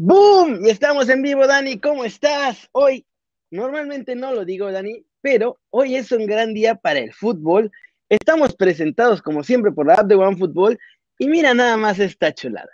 ¡Boom! 0.00 0.64
Y 0.64 0.70
estamos 0.70 1.08
en 1.08 1.22
vivo, 1.22 1.44
Dani. 1.44 1.80
¿Cómo 1.80 2.04
estás? 2.04 2.68
Hoy, 2.70 3.04
normalmente 3.50 4.14
no 4.14 4.32
lo 4.32 4.44
digo, 4.44 4.70
Dani, 4.70 5.04
pero 5.20 5.58
hoy 5.70 5.96
es 5.96 6.12
un 6.12 6.24
gran 6.24 6.54
día 6.54 6.76
para 6.76 7.00
el 7.00 7.12
fútbol. 7.12 7.72
Estamos 8.08 8.54
presentados, 8.54 9.20
como 9.20 9.42
siempre, 9.42 9.72
por 9.72 9.88
la 9.88 9.94
app 9.94 10.06
de 10.06 10.14
OneFootball. 10.14 10.78
Y 11.18 11.28
mira 11.28 11.52
nada 11.52 11.76
más 11.76 11.98
esta 11.98 12.32
chulada. 12.32 12.70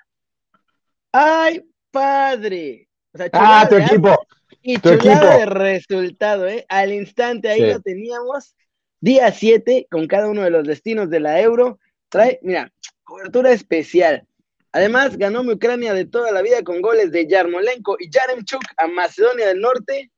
¡Ay, 1.12 1.64
padre! 1.90 2.90
ah, 3.32 3.66
tu 3.70 3.76
equipo. 3.76 4.26
Y 4.60 4.78
chulada 4.78 5.38
de 5.38 5.46
resultado, 5.46 6.46
¿eh? 6.46 6.66
Al 6.68 6.92
instante 6.92 7.48
ahí 7.48 7.72
lo 7.72 7.80
teníamos. 7.80 8.54
Día 9.00 9.32
7 9.32 9.86
con 9.90 10.06
cada 10.08 10.28
uno 10.28 10.42
de 10.42 10.50
los 10.50 10.66
destinos 10.66 11.08
de 11.08 11.20
la 11.20 11.40
Euro. 11.40 11.78
Trae, 12.10 12.38
mira, 12.42 12.70
cobertura 13.02 13.50
especial. 13.50 14.26
Además, 14.74 15.16
ganó 15.16 15.44
mi 15.44 15.52
Ucrania 15.52 15.94
de 15.94 16.04
toda 16.04 16.32
la 16.32 16.42
vida 16.42 16.64
con 16.64 16.82
goles 16.82 17.12
de 17.12 17.28
Yarmolenko 17.28 17.96
y 18.00 18.10
Yaremchuk 18.10 18.60
a 18.76 18.88
Macedonia 18.88 19.46
del 19.46 19.60
Norte. 19.60 20.10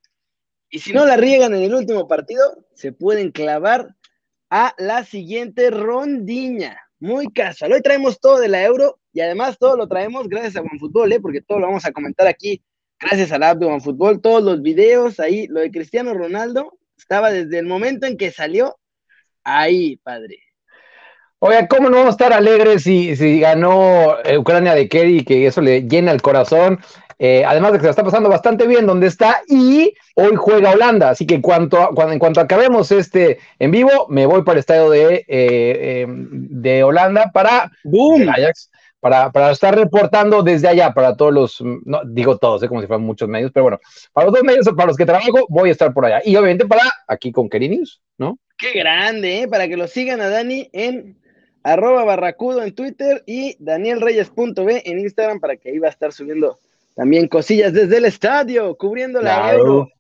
Y 0.71 0.79
si 0.79 0.95
no 0.95 1.05
la 1.05 1.19
riegan 1.19 1.55
en 1.55 1.63
el 1.63 1.75
último 1.75 2.09
partido, 2.09 2.65
se 2.73 2.91
pueden 2.91 3.33
clavar 3.33 3.95
a 4.49 4.75
la 4.79 5.05
siguiente 5.05 5.69
rondiña. 5.69 6.81
Muy 6.99 7.31
casual. 7.31 7.75
Hoy 7.75 7.83
traemos 7.83 8.19
todo 8.19 8.41
de 8.41 8.49
la 8.49 8.65
Euro 8.65 8.99
y 9.13 9.21
además 9.21 9.59
todo 9.59 9.77
lo 9.77 9.89
traemos 9.89 10.27
gracias 10.27 10.57
a 10.57 10.63
OneFootball, 10.63 11.13
¿eh? 11.13 11.21
porque 11.21 11.43
todo 11.43 11.59
lo 11.59 11.67
vamos 11.67 11.85
a 11.85 11.93
comentar 11.93 12.27
aquí 12.27 12.63
gracias 12.99 13.33
a 13.33 13.39
la 13.39 13.51
app 13.51 13.59
de 13.59 13.67
OneFootball. 13.67 14.23
Todos 14.23 14.43
los 14.43 14.63
videos 14.63 15.21
ahí, 15.21 15.49
lo 15.49 15.61
de 15.61 15.71
Cristiano 15.71 16.15
Ronaldo 16.15 16.79
estaba 16.97 17.31
desde 17.31 17.59
el 17.59 17.67
momento 17.67 18.07
en 18.07 18.17
que 18.17 18.31
salió 18.31 18.79
ahí, 19.45 19.99
padre. 19.99 20.46
Oye, 21.39 21.69
¿cómo 21.69 21.91
no 21.91 21.99
vamos 21.99 22.09
a 22.09 22.17
estar 22.17 22.33
alegres 22.33 22.83
si, 22.85 23.15
si 23.15 23.41
ganó 23.41 24.17
Ucrania 24.39 24.75
de 24.75 24.89
Kerry, 24.89 25.25
que 25.25 25.47
eso 25.47 25.61
le 25.61 25.83
llena 25.83 26.13
el 26.13 26.23
corazón? 26.23 26.81
Eh, 27.19 27.45
además 27.47 27.73
de 27.73 27.79
que 27.79 27.85
se 27.85 27.91
está 27.91 28.05
pasando 28.05 28.29
bastante 28.29 28.67
bien 28.67 28.87
donde 28.87 29.07
está 29.07 29.43
y 29.49 29.95
hoy 30.15 30.37
juega 30.37 30.73
Holanda. 30.73 31.11
Así 31.11 31.27
que 31.27 31.37
en 31.37 31.43
cuanto, 31.43 31.91
cuando, 31.95 32.13
en 32.13 32.19
cuanto 32.19 32.41
acabemos 32.41 32.93
este 32.93 33.39
en 33.59 33.71
vivo, 33.71 34.07
me 34.09 34.27
voy 34.27 34.43
para 34.43 34.55
el 34.55 34.61
estadio 34.61 34.91
de, 34.91 35.25
eh, 35.27 36.03
em, 36.03 36.29
de 36.31 36.85
Holanda 36.85 37.31
para, 37.33 37.71
¡Boom! 37.85 38.29
Ajax, 38.29 38.71
para, 39.01 39.31
para, 39.31 39.51
estar 39.51 39.75
reportando 39.75 40.43
desde 40.43 40.69
allá 40.69 40.93
para 40.93 41.17
todos 41.17 41.33
los, 41.33 41.63
no 41.85 42.03
digo 42.05 42.37
todos, 42.37 42.67
como 42.67 42.81
si 42.81 42.87
fueran 42.87 43.07
muchos 43.07 43.29
medios, 43.29 43.51
pero 43.53 43.65
bueno, 43.65 43.81
para 44.13 44.27
los 44.27 44.35
dos 44.35 44.45
medios 44.45 44.69
para 44.77 44.89
los 44.89 44.97
que 44.97 45.07
trabajo, 45.07 45.47
voy 45.49 45.71
a 45.71 45.73
estar 45.73 45.95
por 45.95 46.05
allá. 46.05 46.21
Y 46.25 46.37
obviamente 46.37 46.67
para 46.67 46.83
aquí 47.07 47.33
con 47.33 47.49
Kerry 47.49 47.69
News, 47.71 48.03
¿no? 48.19 48.39
Qué 48.59 48.73
grande, 48.73 49.43
¿eh? 49.43 49.49
Para 49.49 49.69
que 49.69 49.77
lo 49.77 49.87
sigan 49.87 50.21
a 50.21 50.29
Dani 50.29 50.69
en 50.73 51.19
arroba 51.67 52.05
barracudo 52.05 52.63
en 52.63 52.73
Twitter 52.75 53.25
y 53.27 53.57
danielreyes.b 53.59 54.83
en 54.85 54.99
Instagram 55.01 55.41
para 55.41 55.57
que 55.57 55.71
ahí 55.71 55.81
va 55.81 55.89
a 55.89 55.91
estar 55.91 56.13
subiendo 56.13 56.61
también 56.95 57.27
cosillas 57.27 57.73
desde 57.73 57.97
el 57.97 58.05
estadio, 58.05 58.77
cubriendo 58.77 59.21
la 59.21 59.53
Euro. 59.53 59.91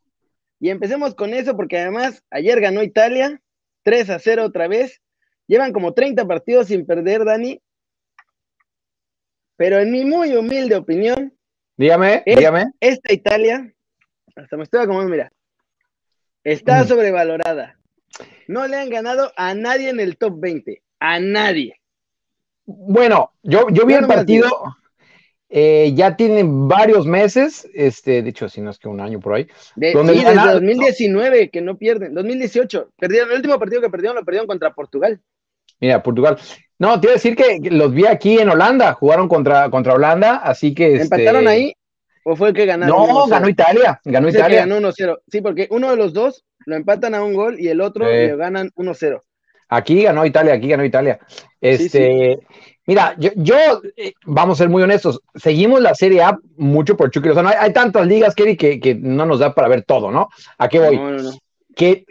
Y 0.60 0.70
empecemos 0.70 1.16
con 1.16 1.34
eso 1.34 1.56
porque 1.56 1.78
además 1.78 2.22
ayer 2.30 2.60
ganó 2.60 2.84
Italia 2.84 3.42
3 3.82 4.10
a 4.10 4.18
0 4.20 4.44
otra 4.44 4.68
vez. 4.68 5.02
Llevan 5.48 5.72
como 5.72 5.92
30 5.92 6.24
partidos 6.24 6.68
sin 6.68 6.86
perder, 6.86 7.24
Dani. 7.24 7.60
Pero 9.56 9.80
en 9.80 9.90
mi 9.90 10.04
muy 10.04 10.36
humilde 10.36 10.76
opinión, 10.76 11.36
dígame, 11.76 12.22
dígame. 12.24 12.66
Esta 12.78 13.12
Italia, 13.12 13.74
hasta 14.36 14.56
me 14.56 14.62
estoy 14.62 14.82
acomodando, 14.82 15.10
mira, 15.10 15.32
está 16.44 16.84
mm. 16.84 16.86
sobrevalorada. 16.86 17.76
No 18.46 18.68
le 18.68 18.76
han 18.76 18.88
ganado 18.88 19.32
a 19.36 19.52
nadie 19.54 19.88
en 19.88 19.98
el 19.98 20.16
top 20.16 20.38
20 20.38 20.85
a 21.00 21.20
nadie. 21.20 21.80
Bueno, 22.64 23.32
yo, 23.42 23.68
yo 23.70 23.86
vi 23.86 23.94
el 23.94 24.06
partido, 24.06 24.48
eh, 25.48 25.92
ya 25.94 26.16
tienen 26.16 26.66
varios 26.66 27.06
meses, 27.06 27.68
este, 27.72 28.22
de 28.22 28.30
hecho, 28.30 28.48
si 28.48 28.60
no 28.60 28.70
es 28.70 28.78
que 28.78 28.88
un 28.88 29.00
año 29.00 29.20
por 29.20 29.34
ahí. 29.34 29.46
De, 29.76 29.92
sí, 29.92 29.98
desde 30.24 30.52
2019 30.52 31.50
que 31.50 31.60
no 31.60 31.76
pierden, 31.78 32.14
2018, 32.14 32.90
perdieron, 32.98 33.30
el 33.30 33.36
último 33.36 33.58
partido 33.58 33.80
que 33.80 33.90
perdieron 33.90 34.16
lo 34.16 34.24
perdieron 34.24 34.48
contra 34.48 34.74
Portugal. 34.74 35.20
Mira, 35.78 36.02
Portugal. 36.02 36.38
No, 36.78 37.00
te 37.00 37.06
iba 37.06 37.12
a 37.12 37.14
decir 37.14 37.36
que 37.36 37.58
los 37.70 37.92
vi 37.92 38.06
aquí 38.06 38.38
en 38.38 38.50
Holanda, 38.50 38.94
jugaron 38.94 39.28
contra, 39.28 39.70
contra 39.70 39.94
Holanda, 39.94 40.36
así 40.36 40.74
que... 40.74 40.96
¿Empataron 40.96 41.42
este, 41.42 41.50
ahí? 41.50 41.72
¿O 42.24 42.34
fue 42.34 42.48
el 42.48 42.54
que 42.54 42.66
ganaron? 42.66 43.08
No, 43.08 43.26
ganó 43.28 43.48
Italia, 43.48 44.00
ganó 44.04 44.28
Italia. 44.28 44.66
Ganó 44.66 44.80
1-0. 44.80 45.20
Sí, 45.28 45.40
porque 45.40 45.68
uno 45.70 45.90
de 45.90 45.96
los 45.96 46.12
dos 46.12 46.44
lo 46.66 46.74
empatan 46.74 47.14
a 47.14 47.22
un 47.22 47.34
gol 47.34 47.60
y 47.60 47.68
el 47.68 47.80
otro 47.80 48.04
lo 48.04 48.36
ganan 48.36 48.70
1-0. 48.74 49.22
Aquí 49.68 50.02
ganó 50.02 50.24
Italia, 50.24 50.54
aquí 50.54 50.68
ganó 50.68 50.84
Italia. 50.84 51.18
Este, 51.60 52.38
mira, 52.86 53.14
yo, 53.18 53.56
eh, 53.96 54.12
vamos 54.24 54.58
a 54.58 54.64
ser 54.64 54.68
muy 54.68 54.82
honestos, 54.82 55.20
seguimos 55.34 55.80
la 55.80 55.94
Serie 55.94 56.22
A 56.22 56.38
mucho 56.56 56.96
por 56.96 57.10
Chucky 57.10 57.28
Lozano. 57.28 57.48
Hay, 57.48 57.56
hay 57.58 57.72
tantas 57.72 58.06
ligas, 58.06 58.34
Kerry, 58.34 58.56
que, 58.56 58.78
que, 58.78 58.94
no 58.94 59.26
nos 59.26 59.40
da 59.40 59.54
para 59.54 59.68
ver 59.68 59.82
todo, 59.82 60.10
¿no? 60.10 60.28
¿A 60.58 60.68
qué 60.68 60.78
voy? 60.78 61.00
Que 61.74 62.04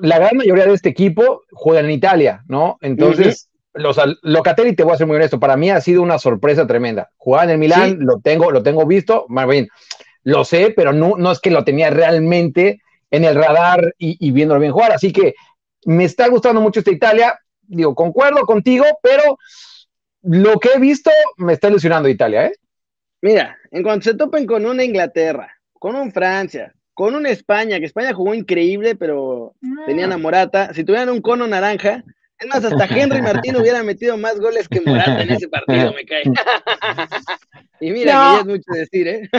la 0.00 0.18
gran 0.18 0.36
mayoría 0.36 0.66
de 0.66 0.74
este 0.74 0.88
equipo 0.88 1.42
juega 1.52 1.80
en 1.80 1.90
Italia, 1.90 2.42
¿no? 2.48 2.78
Entonces, 2.80 3.48
los 3.74 4.00
Locatelli, 4.22 4.74
te 4.74 4.84
voy 4.84 4.94
a 4.94 4.98
ser 4.98 5.06
muy 5.06 5.16
honesto, 5.16 5.38
para 5.38 5.56
mí 5.56 5.70
ha 5.70 5.80
sido 5.80 6.02
una 6.02 6.18
sorpresa 6.18 6.66
tremenda. 6.66 7.10
Jugaba 7.16 7.44
en 7.44 7.50
el 7.50 7.58
Milán, 7.58 7.98
lo 8.00 8.20
tengo, 8.20 8.50
lo 8.50 8.62
tengo 8.62 8.86
visto, 8.86 9.26
más 9.28 9.46
bien, 9.46 9.68
lo 10.22 10.44
sé, 10.44 10.72
pero 10.74 10.92
no, 10.92 11.14
no 11.18 11.30
es 11.30 11.40
que 11.40 11.50
lo 11.50 11.64
tenía 11.64 11.90
realmente 11.90 12.80
en 13.10 13.24
el 13.24 13.34
radar 13.34 13.94
y, 13.98 14.16
y 14.26 14.30
viéndolo 14.30 14.60
bien 14.60 14.72
jugar. 14.72 14.92
Así 14.92 15.12
que 15.12 15.34
me 15.86 16.04
está 16.04 16.28
gustando 16.28 16.60
mucho 16.60 16.80
esta 16.80 16.90
Italia. 16.90 17.38
Digo, 17.62 17.94
concuerdo 17.94 18.44
contigo, 18.46 18.84
pero 19.02 19.38
lo 20.22 20.58
que 20.58 20.70
he 20.74 20.78
visto 20.78 21.10
me 21.36 21.52
está 21.52 21.68
ilusionando 21.68 22.08
Italia, 22.08 22.46
¿eh? 22.46 22.54
Mira, 23.20 23.56
en 23.70 23.82
cuanto 23.82 24.04
se 24.04 24.14
topen 24.14 24.46
con 24.46 24.66
una 24.66 24.84
Inglaterra, 24.84 25.50
con 25.72 25.96
un 25.96 26.12
Francia, 26.12 26.74
con 26.92 27.14
una 27.14 27.30
España, 27.30 27.78
que 27.78 27.86
España 27.86 28.12
jugó 28.12 28.34
increíble, 28.34 28.96
pero 28.96 29.54
tenían 29.86 30.12
a 30.12 30.18
Morata, 30.18 30.72
si 30.74 30.84
tuvieran 30.84 31.08
un 31.08 31.20
cono 31.20 31.46
naranja, 31.46 32.04
es 32.38 32.48
más, 32.48 32.64
hasta 32.64 32.84
Henry 32.86 33.22
Martín 33.22 33.56
hubiera 33.56 33.82
metido 33.82 34.16
más 34.16 34.38
goles 34.38 34.68
que 34.68 34.80
Morata 34.80 35.22
en 35.22 35.30
ese 35.30 35.48
partido, 35.48 35.92
me 35.92 36.04
cae. 36.04 36.22
y 37.80 37.90
mira, 37.92 38.12
que 38.12 38.18
ya 38.18 38.38
es 38.40 38.46
mucho 38.46 38.72
decir, 38.72 39.08
¿eh? 39.08 39.30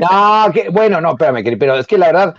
no, 0.00 0.52
que, 0.52 0.68
bueno, 0.68 1.00
no, 1.00 1.10
espérame, 1.10 1.58
pero 1.58 1.78
es 1.78 1.86
que 1.86 1.98
la 1.98 2.06
verdad, 2.06 2.34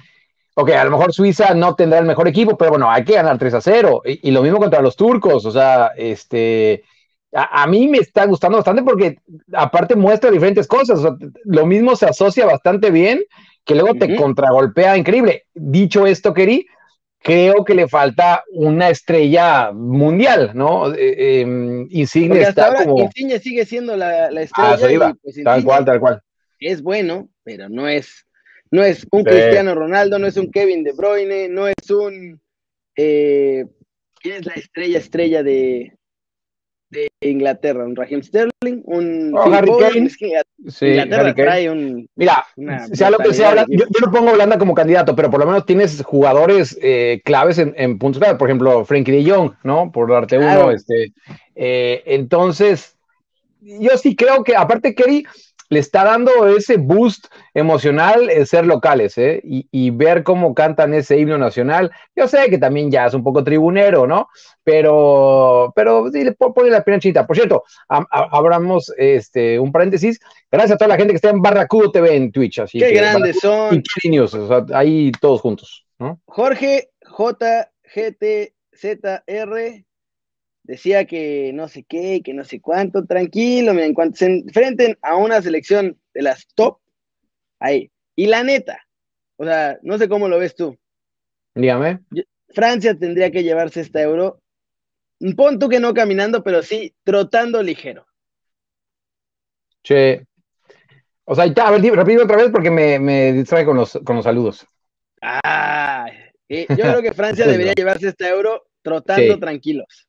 ok, 0.59 0.71
a 0.71 0.85
lo 0.85 0.91
mejor 0.91 1.13
Suiza 1.13 1.53
no 1.53 1.75
tendrá 1.75 1.99
el 1.99 2.05
mejor 2.05 2.27
equipo, 2.27 2.57
pero 2.57 2.71
bueno, 2.71 2.89
hay 2.89 3.03
que 3.03 3.13
ganar 3.13 3.37
3 3.37 3.53
a 3.53 3.61
0. 3.61 4.01
Y, 4.05 4.31
lo 4.31 4.41
mismo 4.41 4.57
contra 4.57 4.81
los 4.81 4.95
turcos, 4.95 5.45
o 5.45 5.51
sea, 5.51 5.91
este, 5.95 6.83
a, 7.31 7.67
mí 7.67 7.87
me 7.87 7.99
está 7.99 8.25
gustando 8.25 8.57
bastante 8.57 8.81
porque 8.81 9.17
aparte 9.53 9.95
muestra 9.95 10.31
diferentes 10.31 10.65
cosas, 10.65 10.99
lo 11.43 11.65
mismo 11.67 11.95
se 11.95 12.07
asocia 12.07 12.47
bastante 12.47 12.89
bien, 12.89 13.21
que 13.63 13.75
luego 13.75 13.93
te 13.99 14.15
contragolpea 14.15 14.97
increíble. 14.97 15.45
Dicho 15.53 16.07
esto, 16.07 16.33
Keri, 16.33 16.65
creo 17.21 17.63
que 17.63 17.75
le 17.75 17.87
falta 17.87 18.43
una 18.51 18.89
estrella 18.89 19.71
mundial, 19.71 20.53
¿no? 20.55 20.91
Eh, 20.91 21.41
em, 21.41 21.87
Insigne 21.91 22.41
está 22.41 22.83
como... 22.83 22.99
Insigne 23.03 23.37
sigue 23.37 23.63
siendo 23.63 23.95
la, 23.95 24.31
la 24.31 24.41
ah, 24.55 24.73
estrella. 24.73 25.13
pues, 25.21 25.35
tal 25.43 25.63
cual, 25.63 25.85
tal 25.85 25.99
cual. 25.99 26.21
Es 26.59 26.81
bueno, 26.81 27.29
pero 27.43 27.69
no 27.69 27.87
es 27.87 28.26
no 28.71 28.83
es 28.83 29.05
un 29.11 29.23
Cristiano 29.23 29.75
Ronaldo, 29.75 30.19
no 30.19 30.27
es 30.27 30.37
un 30.37 30.51
Kevin 30.51 30.83
De 30.83 30.93
Bruyne, 30.93 31.49
no 31.49 31.67
es 31.67 31.89
un... 31.89 32.39
Eh, 32.95 33.65
¿Quién 34.19 34.37
es 34.37 34.45
la 34.45 34.53
estrella 34.53 34.97
estrella 34.97 35.43
de, 35.43 35.93
de 36.89 37.07
Inglaterra? 37.21 37.85
¿Un 37.85 37.95
Raheem 37.95 38.23
Sterling? 38.23 38.81
¿Un 38.83 39.33
oh, 39.35 39.53
Harry 39.53 39.71
Kane? 39.79 40.09
sí, 40.09 40.85
Inglaterra 40.85 41.35
trae 41.35 41.69
un... 41.69 42.09
Mira, 42.15 42.45
sea 42.93 43.11
lo 43.11 43.19
que 43.19 43.31
yo, 43.31 43.85
no 44.01 44.11
pongo 44.11 44.29
a 44.29 44.33
Holanda 44.33 44.57
como 44.57 44.73
candidato, 44.73 45.15
pero 45.15 45.29
por 45.29 45.39
lo 45.39 45.45
menos 45.45 45.65
tienes 45.65 46.01
jugadores 46.03 46.77
eh, 46.81 47.21
claves 47.23 47.59
en, 47.59 47.73
en 47.77 47.99
puntos 47.99 48.19
clave. 48.19 48.37
Por 48.37 48.49
ejemplo, 48.49 48.83
Frankie 48.83 49.11
de 49.11 49.29
Jong, 49.29 49.53
¿no? 49.63 49.91
Por 49.91 50.09
darte 50.09 50.37
uno. 50.39 50.71
Este, 50.71 51.13
eh, 51.55 52.01
entonces, 52.05 52.97
yo 53.61 53.97
sí 53.97 54.15
creo 54.15 54.43
que, 54.43 54.55
aparte, 54.55 54.95
Kerry 54.95 55.25
le 55.69 55.79
está 55.79 56.03
dando 56.03 56.47
ese 56.47 56.77
boost 56.77 57.27
emocional 57.53 58.29
el 58.29 58.47
ser 58.47 58.65
locales, 58.65 59.17
¿eh? 59.17 59.41
Y, 59.43 59.89
ver 59.91 60.23
cómo 60.23 60.53
cantan 60.53 60.93
ese 60.93 61.17
himno 61.17 61.37
nacional. 61.37 61.91
Yo 62.15 62.27
sé 62.27 62.49
que 62.49 62.57
también 62.57 62.91
ya 62.91 63.05
es 63.05 63.13
un 63.13 63.23
poco 63.23 63.43
tribunero, 63.43 64.05
¿no? 64.05 64.27
Pero, 64.63 65.73
pero 65.75 66.09
sí, 66.11 66.23
le 66.23 66.33
pone 66.33 66.69
la 66.69 66.83
pena 66.83 66.99
chita. 66.99 67.25
Por 67.25 67.35
cierto, 67.35 67.63
abramos 67.87 68.93
este, 68.97 69.59
un 69.59 69.71
paréntesis. 69.71 70.19
Gracias 70.51 70.75
a 70.75 70.77
toda 70.77 70.89
la 70.89 70.97
gente 70.97 71.13
que 71.13 71.17
está 71.17 71.29
en 71.29 71.41
Barracudo 71.41 71.91
TV 71.91 72.15
en 72.15 72.31
Twitch. 72.31 72.59
Así 72.59 72.79
Qué 72.79 72.91
grandes 72.91 73.39
son. 73.39 73.83
Y 74.03 74.09
News, 74.09 74.33
o 74.35 74.47
sea, 74.47 74.65
ahí 74.77 75.11
todos 75.19 75.41
juntos, 75.41 75.85
¿no? 75.99 76.21
Jorge 76.25 76.91
JGTZR 77.17 78.51
decía 80.67 81.05
que 81.05 81.51
no 81.53 81.67
sé 81.67 81.83
qué, 81.83 82.21
que 82.23 82.33
no 82.33 82.43
sé 82.43 82.59
cuánto, 82.59 83.05
tranquilo, 83.05 83.71
en 83.71 83.93
cuanto 83.93 84.17
se 84.17 84.25
enfrenten 84.25 84.97
a 85.01 85.15
una 85.15 85.41
selección 85.41 85.97
de 86.13 86.21
las 86.21 86.45
top, 86.53 86.79
ahí. 87.59 87.89
Y 88.15 88.27
la 88.27 88.43
neta, 88.43 88.85
o 89.37 89.45
sea, 89.45 89.79
no 89.81 89.97
sé 89.97 90.09
cómo 90.09 90.27
lo 90.27 90.37
ves 90.37 90.55
tú. 90.55 90.77
Dígame. 91.55 92.01
Francia 92.49 92.97
tendría 92.97 93.31
que 93.31 93.43
llevarse 93.43 93.81
esta 93.81 94.01
euro, 94.01 94.41
pon 95.35 95.57
tú 95.57 95.69
que 95.69 95.79
no 95.79 95.93
caminando, 95.93 96.43
pero 96.43 96.61
sí 96.61 96.93
trotando 97.03 97.63
ligero. 97.63 98.05
Che, 99.83 100.25
O 101.23 101.33
sea, 101.33 101.45
a 101.45 101.71
ver, 101.71 101.81
repito 101.81 102.23
otra 102.23 102.37
vez 102.37 102.49
porque 102.51 102.69
me, 102.69 102.99
me 102.99 103.31
distrae 103.31 103.63
con 103.65 103.77
los, 103.77 103.97
con 104.03 104.17
los 104.17 104.25
saludos. 104.25 104.67
Ah, 105.21 106.09
yo 106.49 106.65
creo 106.67 107.01
que 107.01 107.13
Francia 107.13 107.47
debería 107.47 107.73
llevarse 107.73 108.09
este 108.09 108.27
euro 108.27 108.67
trotando 108.81 109.39
tranquilos. 109.39 110.06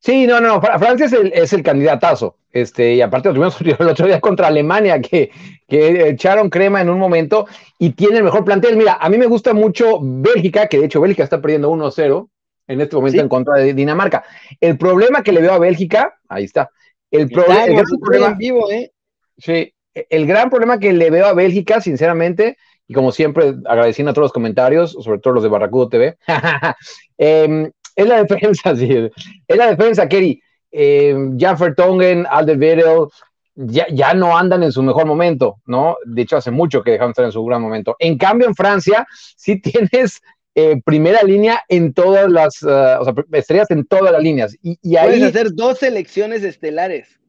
Sí, 0.00 0.26
no, 0.26 0.40
no, 0.40 0.60
Francia 0.60 1.06
es 1.06 1.12
el, 1.12 1.32
es 1.34 1.52
el 1.52 1.62
candidatazo. 1.62 2.36
Este, 2.52 2.94
y 2.94 3.02
aparte 3.02 3.28
lo 3.28 3.34
tuvimos 3.34 3.60
el 3.80 3.88
otro 3.88 4.06
día 4.06 4.20
contra 4.20 4.48
Alemania, 4.48 5.00
que, 5.00 5.30
que 5.68 6.08
echaron 6.08 6.50
crema 6.50 6.80
en 6.80 6.90
un 6.90 6.98
momento 6.98 7.46
y 7.78 7.90
tiene 7.90 8.18
el 8.18 8.24
mejor 8.24 8.44
plantel. 8.44 8.76
Mira, 8.76 8.98
a 9.00 9.08
mí 9.08 9.18
me 9.18 9.26
gusta 9.26 9.52
mucho 9.52 9.98
Bélgica, 10.00 10.66
que 10.66 10.78
de 10.78 10.86
hecho 10.86 11.00
Bélgica 11.00 11.22
está 11.22 11.40
perdiendo 11.40 11.70
1-0 11.70 12.28
en 12.66 12.80
este 12.80 12.96
momento 12.96 13.20
en 13.20 13.28
contra 13.28 13.56
de 13.56 13.74
Dinamarca. 13.74 14.24
El 14.60 14.78
problema 14.78 15.22
que 15.22 15.32
le 15.32 15.42
veo 15.42 15.52
a 15.52 15.58
Bélgica, 15.58 16.18
ahí 16.28 16.44
está. 16.44 16.70
El, 17.10 17.28
problema, 17.28 17.64
el 17.64 17.74
gran 17.74 17.86
problema, 18.00 18.34
vivo, 18.34 18.70
¿eh? 18.70 18.92
Sí, 19.36 19.74
el 19.92 20.26
gran 20.26 20.48
problema 20.48 20.78
que 20.78 20.92
le 20.92 21.10
veo 21.10 21.26
a 21.26 21.34
Bélgica, 21.34 21.80
sinceramente, 21.80 22.56
y 22.86 22.94
como 22.94 23.12
siempre, 23.12 23.54
agradeciendo 23.66 24.10
a 24.10 24.14
todos 24.14 24.26
los 24.26 24.32
comentarios, 24.32 24.92
sobre 24.92 25.18
todo 25.18 25.34
los 25.34 25.42
de 25.42 25.48
Barracudo 25.48 25.88
TV, 25.88 26.16
em, 27.18 27.70
es 28.00 28.08
la 28.08 28.22
defensa, 28.22 28.76
sí, 28.76 29.10
es 29.46 29.56
la 29.56 29.70
defensa, 29.70 30.08
Kerry. 30.08 30.42
Eh, 30.72 31.16
Jan 31.36 31.56
Vertonghen, 31.58 32.26
Alderweireld, 32.30 33.10
ya, 33.54 33.86
ya 33.90 34.14
no 34.14 34.36
andan 34.36 34.62
en 34.62 34.72
su 34.72 34.82
mejor 34.82 35.06
momento, 35.06 35.56
¿no? 35.66 35.96
De 36.04 36.22
hecho, 36.22 36.36
hace 36.36 36.50
mucho 36.50 36.82
que 36.82 36.92
dejaron 36.92 37.10
de 37.10 37.12
estar 37.12 37.24
en 37.24 37.32
su 37.32 37.44
gran 37.44 37.60
momento. 37.60 37.96
En 37.98 38.16
cambio, 38.16 38.46
en 38.46 38.54
Francia, 38.54 39.06
sí 39.36 39.60
tienes 39.60 40.20
eh, 40.54 40.80
primera 40.84 41.22
línea 41.22 41.62
en 41.68 41.92
todas 41.92 42.30
las, 42.30 42.62
uh, 42.62 43.00
o 43.00 43.04
sea, 43.04 43.14
estrellas 43.32 43.70
en 43.70 43.84
todas 43.86 44.12
las 44.12 44.22
líneas. 44.22 44.56
Y, 44.62 44.78
y 44.82 44.96
ahí... 44.96 45.08
Puedes 45.08 45.34
hacer 45.34 45.48
dos 45.52 45.78
selecciones 45.78 46.44
estelares. 46.44 47.20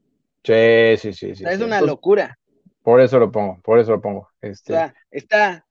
Sí, 0.44 0.98
sí, 0.98 1.14
sí. 1.14 1.36
sí 1.36 1.44
es 1.48 1.62
una 1.62 1.82
locura. 1.82 2.38
Por 2.84 3.00
eso 3.00 3.20
lo 3.20 3.32
pongo, 3.32 3.60
por 3.64 3.80
eso 3.80 3.92
lo 3.92 4.02
pongo. 4.02 4.30
Este... 4.42 4.74
O 4.74 4.76
sea, 4.76 4.96
está 5.12 5.66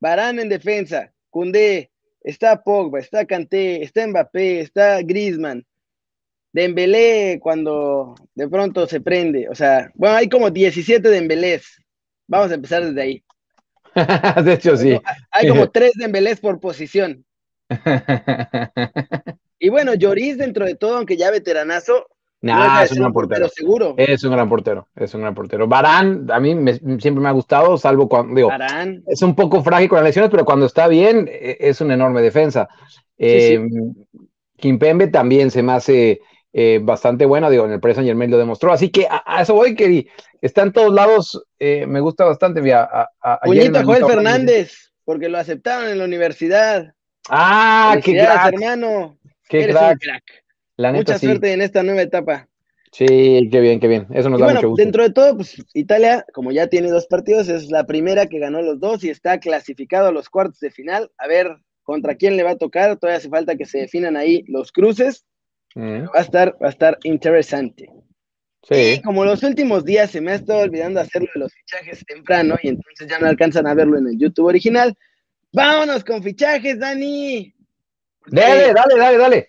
Barán 0.00 0.38
en 0.40 0.48
defensa, 0.48 1.12
Cundé, 1.30 1.90
está 2.28 2.62
Pogba, 2.62 2.98
está 2.98 3.24
Kanté, 3.24 3.82
está 3.82 4.06
Mbappé, 4.06 4.60
está 4.60 5.00
Griezmann, 5.02 5.64
Dembélé 6.52 7.38
cuando 7.40 8.14
de 8.34 8.48
pronto 8.48 8.86
se 8.86 9.00
prende, 9.00 9.48
o 9.48 9.54
sea, 9.54 9.90
bueno, 9.94 10.16
hay 10.16 10.28
como 10.28 10.50
17 10.50 11.08
Dembélés. 11.08 11.64
Vamos 12.26 12.50
a 12.50 12.54
empezar 12.54 12.84
desde 12.84 13.00
ahí. 13.00 13.24
de 14.44 14.52
hecho, 14.52 14.76
sí. 14.76 15.00
Hay 15.30 15.48
como 15.48 15.70
tres 15.72 15.92
Dembélés 15.94 16.40
por 16.40 16.60
posición. 16.60 17.24
y 19.58 19.68
bueno, 19.70 19.94
Lloris 19.94 20.36
dentro 20.36 20.66
de 20.66 20.74
todo, 20.74 20.96
aunque 20.96 21.16
ya 21.16 21.30
veteranazo, 21.30 22.08
no, 22.40 22.80
es 22.82 22.92
un 22.92 22.98
gran 22.98 23.12
portero. 23.12 23.48
Seguro. 23.48 23.94
Es 23.96 24.22
un 24.22 24.32
gran 24.32 24.48
portero, 24.48 24.88
es 24.94 25.12
un 25.14 25.22
gran 25.22 25.34
portero. 25.34 25.66
Barán, 25.66 26.26
a 26.30 26.38
mí 26.38 26.54
siempre 27.00 27.20
me 27.20 27.28
ha 27.28 27.32
gustado, 27.32 27.76
salvo 27.78 28.08
cuando, 28.08 28.34
digo, 28.34 28.48
Barán. 28.48 29.02
es 29.06 29.22
un 29.22 29.34
poco 29.34 29.62
frágil 29.62 29.88
con 29.88 29.96
las 29.96 30.04
lesiones, 30.04 30.30
pero 30.30 30.44
cuando 30.44 30.66
está 30.66 30.86
bien, 30.86 31.28
e, 31.30 31.56
es 31.60 31.80
una 31.80 31.94
enorme 31.94 32.22
defensa. 32.22 32.68
Eh, 33.16 33.60
Kimpembe 34.56 35.08
también 35.08 35.50
se 35.50 35.62
me 35.62 35.72
hace 35.72 36.20
eh, 36.52 36.80
bastante 36.82 37.26
bueno, 37.26 37.50
digo, 37.50 37.64
en 37.66 37.72
el 37.72 37.80
y 38.04 38.08
el 38.08 38.30
lo 38.30 38.38
demostró, 38.38 38.72
así 38.72 38.90
que 38.90 39.06
a, 39.10 39.42
eso 39.42 39.54
voy, 39.54 39.74
que 39.74 40.06
está 40.40 40.62
en 40.62 40.72
todos 40.72 40.92
lados, 40.92 41.44
eh, 41.58 41.86
me 41.86 42.00
gusta 42.00 42.24
bastante. 42.24 42.62
Mira, 42.62 43.08
a, 43.20 43.40
Puñito 43.40 43.84
Joel 43.84 44.06
Fernández, 44.06 44.92
porque 45.04 45.28
lo 45.28 45.38
aceptaron 45.38 45.88
en 45.88 45.98
la 45.98 46.04
universidad. 46.04 46.94
Ah, 47.28 47.96
qué 48.02 48.14
crack. 48.14 48.54
hermano. 48.54 49.18
Qué 49.48 49.68
crack. 49.68 49.98
Mucha 50.78 51.18
suerte 51.18 51.52
en 51.52 51.60
esta 51.60 51.82
nueva 51.82 52.02
etapa. 52.02 52.48
Sí, 52.92 53.48
qué 53.50 53.60
bien, 53.60 53.80
qué 53.80 53.88
bien. 53.88 54.06
Eso 54.14 54.30
nos 54.30 54.40
da 54.40 54.54
mucho 54.54 54.70
gusto. 54.70 54.82
Dentro 54.82 55.02
de 55.02 55.10
todo, 55.10 55.36
pues 55.36 55.56
Italia, 55.74 56.24
como 56.32 56.52
ya 56.52 56.68
tiene 56.68 56.88
dos 56.88 57.06
partidos, 57.06 57.48
es 57.48 57.70
la 57.70 57.84
primera 57.84 58.26
que 58.26 58.38
ganó 58.38 58.62
los 58.62 58.80
dos 58.80 59.04
y 59.04 59.10
está 59.10 59.38
clasificado 59.40 60.08
a 60.08 60.12
los 60.12 60.28
cuartos 60.30 60.60
de 60.60 60.70
final. 60.70 61.10
A 61.18 61.26
ver 61.26 61.56
contra 61.82 62.14
quién 62.14 62.36
le 62.36 62.44
va 62.44 62.50
a 62.50 62.56
tocar. 62.56 62.96
Todavía 62.96 63.18
hace 63.18 63.28
falta 63.28 63.56
que 63.56 63.66
se 63.66 63.78
definan 63.78 64.16
ahí 64.16 64.44
los 64.46 64.72
cruces. 64.72 65.24
Mm. 65.74 66.04
Va 66.04 66.18
a 66.18 66.22
estar, 66.22 66.56
va 66.62 66.68
a 66.68 66.70
estar 66.70 66.98
interesante. 67.02 67.90
Sí. 68.62 68.94
Y 68.96 69.02
como 69.02 69.24
los 69.24 69.42
últimos 69.42 69.84
días 69.84 70.10
se 70.10 70.20
me 70.20 70.32
ha 70.32 70.36
estado 70.36 70.60
olvidando 70.60 71.00
hacerlo 71.00 71.28
de 71.34 71.40
los 71.40 71.52
fichajes 71.52 72.04
temprano 72.06 72.56
y 72.62 72.68
entonces 72.68 73.06
ya 73.08 73.18
no 73.18 73.26
alcanzan 73.26 73.66
a 73.66 73.74
verlo 73.74 73.98
en 73.98 74.08
el 74.08 74.18
YouTube 74.18 74.46
original. 74.46 74.96
Vámonos 75.52 76.04
con 76.04 76.22
fichajes, 76.22 76.78
Dani. 76.78 77.54
Dale, 78.26 78.72
dale, 78.72 78.98
dale, 78.98 79.18
dale. 79.18 79.48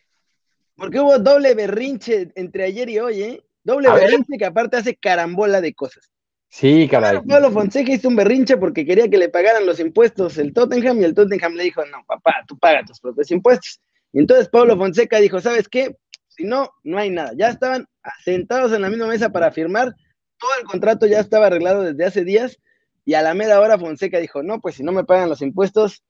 Porque 0.80 1.00
hubo 1.00 1.20
doble 1.20 1.54
berrinche 1.54 2.32
entre 2.36 2.64
ayer 2.64 2.90
y 2.90 3.00
hoy, 3.00 3.22
¿eh? 3.22 3.44
Doble 3.64 3.90
berrinche 3.92 4.38
que 4.38 4.46
aparte 4.46 4.78
hace 4.78 4.96
carambola 4.96 5.62
de 5.62 5.74
cosas. 5.74 6.10
Sí, 6.48 6.88
caray. 6.90 7.20
Pablo 7.28 7.52
Fonseca 7.52 7.92
hizo 7.92 8.08
un 8.08 8.16
berrinche 8.16 8.58
porque 8.58 8.86
quería 8.86 9.08
que 9.08 9.18
le 9.18 9.30
pagaran 9.30 9.66
los 9.66 9.80
impuestos 9.80 10.38
el 10.40 10.54
Tottenham 10.54 11.00
y 11.00 11.04
el 11.04 11.14
Tottenham 11.14 11.54
le 11.54 11.66
dijo, 11.66 11.86
no, 11.86 12.04
papá, 12.08 12.36
tú 12.48 12.58
pagas 12.58 12.86
tus 12.88 13.00
propios 13.00 13.30
impuestos. 13.30 13.80
Y 14.12 14.20
entonces 14.20 14.50
Pablo 14.50 14.76
Fonseca 14.76 15.20
dijo, 15.20 15.40
¿sabes 15.40 15.68
qué? 15.68 15.96
Si 16.28 16.44
no, 16.46 16.72
no 16.84 16.98
hay 16.98 17.12
nada. 17.12 17.34
Ya 17.38 17.50
estaban 17.50 17.86
sentados 18.24 18.74
en 18.74 18.82
la 18.82 18.90
misma 18.90 19.08
mesa 19.08 19.30
para 19.30 19.52
firmar, 19.52 19.94
todo 20.40 20.52
el 20.60 20.66
contrato 20.66 21.06
ya 21.06 21.20
estaba 21.20 21.48
arreglado 21.48 21.84
desde 21.84 22.06
hace 22.06 22.24
días 22.24 22.58
y 23.06 23.14
a 23.14 23.22
la 23.22 23.34
media 23.34 23.60
hora 23.60 23.78
Fonseca 23.78 24.20
dijo, 24.20 24.42
no, 24.42 24.60
pues 24.60 24.76
si 24.76 24.84
no 24.84 24.92
me 24.92 25.04
pagan 25.04 25.30
los 25.30 25.42
impuestos, 25.42 26.04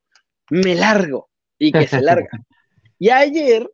me 0.49 0.75
largo 0.75 1.29
y 1.57 1.71
que 1.71 1.87
se 1.87 2.01
larga. 2.01 2.29
y 2.97 3.09
ayer 3.09 3.69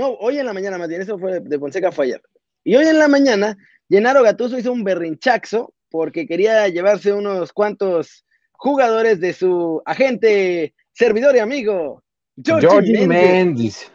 no, 0.00 0.14
hoy 0.14 0.38
en 0.38 0.46
la 0.46 0.54
mañana 0.54 0.78
más 0.78 0.88
bien, 0.88 1.02
eso 1.02 1.18
fue 1.18 1.40
de 1.40 1.58
Fonseca 1.58 1.92
fue 1.92 2.06
ayer. 2.06 2.22
Y 2.64 2.74
hoy 2.74 2.86
en 2.86 2.98
la 2.98 3.06
mañana, 3.06 3.58
Llenaro 3.86 4.22
Gatuso 4.22 4.58
hizo 4.58 4.72
un 4.72 4.82
berrinchaxo 4.82 5.74
porque 5.90 6.26
quería 6.26 6.66
llevarse 6.68 7.12
unos 7.12 7.52
cuantos 7.52 8.24
jugadores 8.52 9.20
de 9.20 9.34
su 9.34 9.82
agente, 9.84 10.74
servidor 10.92 11.36
y 11.36 11.40
amigo, 11.40 12.02
George 12.42 13.06
Mendes. 13.06 13.92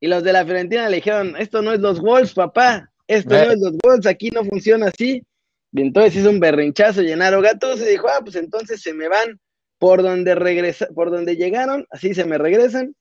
Y 0.00 0.08
los 0.08 0.22
de 0.22 0.34
la 0.34 0.44
Fiorentina 0.44 0.86
le 0.90 0.96
dijeron, 0.96 1.34
esto 1.38 1.62
no 1.62 1.72
es 1.72 1.80
los 1.80 1.98
Wolves, 2.00 2.34
papá, 2.34 2.92
esto 3.06 3.30
no 3.30 3.52
es 3.52 3.58
los 3.58 3.72
Wolves, 3.82 4.06
aquí 4.06 4.28
no 4.28 4.44
funciona 4.44 4.88
así. 4.88 5.24
Y 5.72 5.80
entonces 5.80 6.16
hizo 6.16 6.28
un 6.28 6.40
berrinchazo 6.40 7.00
Llenaro 7.00 7.40
Gatuso 7.40 7.86
y 7.86 7.92
dijo, 7.92 8.06
ah, 8.08 8.20
pues 8.22 8.36
entonces 8.36 8.82
se 8.82 8.92
me 8.92 9.08
van 9.08 9.40
por 9.78 10.02
donde 10.02 10.34
regresa, 10.34 10.88
por 10.94 11.10
donde 11.10 11.36
llegaron, 11.36 11.86
así 11.90 12.12
se 12.12 12.26
me 12.26 12.36
regresan. 12.36 12.94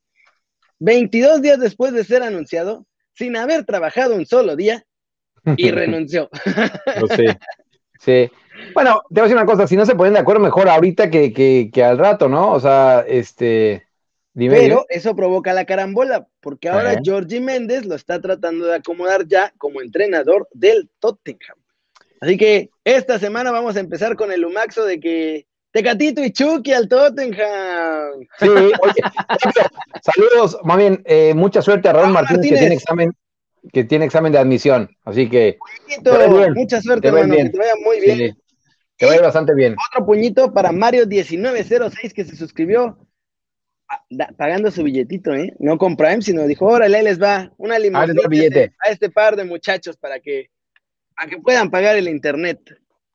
22 0.80 1.42
días 1.42 1.60
después 1.60 1.94
de 1.94 2.04
ser 2.04 2.24
anunciado, 2.24 2.86
sin 3.14 3.36
haber 3.36 3.66
trabajado 3.66 4.16
un 4.16 4.26
solo 4.26 4.56
día, 4.56 4.84
y 5.56 5.72
renunció. 5.72 6.30
sí, 7.16 7.26
sí. 8.00 8.32
Bueno, 8.74 9.02
te 9.10 9.16
voy 9.16 9.22
a 9.22 9.24
decir 9.24 9.38
una 9.38 9.46
cosa, 9.46 9.68
si 9.68 9.76
no 9.76 9.86
se 9.86 9.96
ponen 9.96 10.14
de 10.14 10.20
acuerdo, 10.20 10.42
mejor 10.42 10.68
ahorita 10.68 11.10
que, 11.10 11.72
al 11.84 11.98
rato, 11.98 12.28
¿no? 12.28 12.52
O 12.52 12.60
sea, 12.60 13.06
este... 13.08 13.84
Pero 14.34 14.86
eso 14.90 15.16
provoca 15.16 15.52
la 15.52 15.66
carambola, 15.66 16.28
porque 16.42 16.70
ahora 16.70 17.00
Georgie 17.04 17.42
Méndez 17.42 17.86
lo 17.88 17.96
está 17.96 18.22
tratando 18.22 18.68
de 18.68 18.76
acomodar 18.76 19.26
ya 19.28 19.52
como 19.58 19.82
entrenador 19.82 20.48
del 20.54 20.92
Tottenham. 21.00 21.58
Así 22.22 22.38
que 22.38 22.70
esta 22.84 23.18
semana 23.18 23.52
vamos 23.52 23.76
a 23.78 23.80
empezar 23.80 24.16
con 24.16 24.32
el 24.32 24.46
humaxo 24.46 24.86
de 24.86 25.00
que 25.00 25.47
Tecatito 25.78 26.24
y 26.24 26.32
Chucky 26.32 26.74
al 26.74 26.88
Tottenham. 26.88 28.28
Sí, 28.40 28.48
oye, 28.48 29.02
saludos, 30.02 30.58
más 30.64 30.78
bien, 30.78 31.04
eh, 31.06 31.36
mucha 31.36 31.62
suerte 31.62 31.88
a 31.88 31.94
Raúl 31.94 32.14
Martínez, 32.14 32.50
que 32.50 32.58
tiene 32.58 32.74
examen 32.74 33.14
que 33.72 33.84
tiene 33.84 34.06
examen 34.06 34.32
de 34.32 34.40
admisión, 34.40 34.90
así 35.06 35.30
que 35.30 35.60
mucha 36.56 36.82
suerte, 36.82 37.10
hermano, 37.10 37.36
que 37.36 37.50
te 37.50 37.58
vaya 37.60 37.74
muy 37.86 38.00
bien. 38.00 38.18
Sí, 38.18 38.34
te 38.98 39.06
vaya 39.06 39.22
bastante 39.22 39.54
bien. 39.54 39.76
Otro 39.92 40.04
puñito 40.04 40.52
para 40.52 40.72
Mario1906 40.72 42.12
que 42.12 42.26
se 42.26 42.36
suscribió 42.36 42.98
pagando 44.36 44.72
su 44.72 44.82
billetito, 44.82 45.36
¿eh? 45.36 45.54
No 45.60 45.78
con 45.78 45.96
Prime, 45.96 46.24
sino 46.24 46.48
dijo, 46.48 46.66
órale, 46.66 47.04
les 47.04 47.22
va 47.22 47.54
una 47.58 47.78
limosna 47.78 48.14
a 48.80 48.90
este 48.90 49.12
par 49.12 49.36
de 49.36 49.44
muchachos 49.44 49.96
para 49.96 50.20
que, 50.20 50.50
para 51.16 51.30
que 51.30 51.38
puedan 51.38 51.70
pagar 51.70 51.98
el 51.98 52.08
internet. 52.08 52.60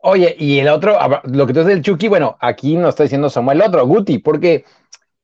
Oye, 0.05 0.35
y 0.37 0.59
el 0.59 0.69
otro, 0.69 0.99
lo 1.25 1.47
que 1.47 1.53
tú 1.53 1.61
dices 1.61 1.75
del 1.75 1.83
Chucky, 1.83 2.09
bueno, 2.09 2.37
aquí 2.41 2.77
no 2.77 2.89
está 2.89 3.05
diciendo 3.05 3.31
Samuel 3.31 3.61
el 3.61 3.69
otro, 3.69 3.87
Guti, 3.87 4.19
porque 4.19 4.65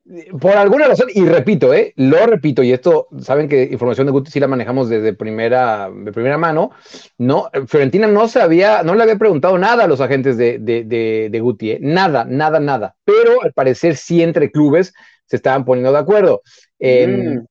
eh, 0.09 0.31
por 0.41 0.53
alguna 0.53 0.87
razón, 0.87 1.09
y 1.13 1.25
repito, 1.25 1.75
eh, 1.75 1.93
lo 1.97 2.25
repito, 2.27 2.63
y 2.63 2.73
esto, 2.73 3.09
saben 3.21 3.49
que 3.49 3.65
información 3.65 4.07
de 4.07 4.13
Guti 4.13 4.31
sí 4.31 4.39
la 4.39 4.47
manejamos 4.47 4.89
desde 4.89 5.15
primera, 5.15 5.91
de 5.91 6.13
primera 6.13 6.39
mano, 6.39 6.71
no, 7.19 7.51
Fiorentina 7.67 8.07
no 8.07 8.29
sabía, 8.29 8.85
no 8.85 8.95
le 8.95 9.03
había 9.03 9.19
preguntado 9.19 9.59
nada 9.59 9.85
a 9.85 9.89
los 9.89 10.01
agentes 10.01 10.37
de, 10.37 10.61
de, 10.61 11.29
de, 11.29 11.41
Guti, 11.41 11.73
eh, 11.73 11.79
nada, 11.81 12.25
nada, 12.25 12.61
nada, 12.61 12.95
pero 13.05 13.43
al 13.43 13.53
parecer 13.53 13.97
sí 13.97 14.23
entre 14.23 14.53
clubes 14.53 14.95
se 15.27 15.37
estaban 15.37 15.65
poniendo 15.65 15.91
de 15.91 15.99
acuerdo. 15.99 16.43
Em, 16.79 17.35
mm. 17.35 17.47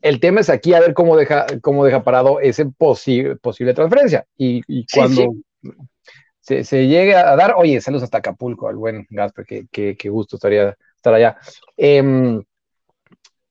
El 0.00 0.20
tema 0.20 0.40
es 0.40 0.50
aquí 0.50 0.74
a 0.74 0.80
ver 0.80 0.94
cómo 0.94 1.16
deja, 1.16 1.46
cómo 1.60 1.84
deja 1.84 2.04
parado 2.04 2.40
ese 2.40 2.66
posible, 2.66 3.36
posible 3.36 3.74
transferencia. 3.74 4.26
Y, 4.36 4.86
cuando, 4.92 5.34
se, 6.42 6.64
se 6.64 6.88
llegue 6.88 7.14
a 7.14 7.36
dar, 7.36 7.54
oye, 7.56 7.80
saludos 7.80 8.02
hasta 8.02 8.18
Acapulco, 8.18 8.68
al 8.68 8.76
buen 8.76 9.06
Gasper, 9.10 9.46
que, 9.46 10.08
gusto 10.10 10.36
estaría 10.36 10.76
estar 10.96 11.14
allá. 11.14 11.38
Em, 11.76 12.42